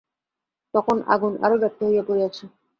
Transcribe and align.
তখন 0.73 0.97
আগুন 1.13 1.33
আরও 1.45 1.55
ব্যাপ্ত 1.61 1.79
হইয়া 1.87 2.03
পড়িয়াছে। 2.07 2.43